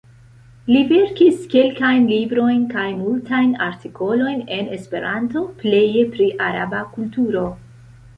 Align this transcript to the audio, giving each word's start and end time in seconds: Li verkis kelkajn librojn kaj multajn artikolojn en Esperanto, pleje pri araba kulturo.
Li 0.75 0.79
verkis 0.91 1.41
kelkajn 1.49 2.07
librojn 2.11 2.63
kaj 2.71 2.85
multajn 3.01 3.51
artikolojn 3.65 4.41
en 4.55 4.71
Esperanto, 4.79 5.45
pleje 5.61 6.07
pri 6.17 6.31
araba 6.47 6.81
kulturo. 6.97 7.45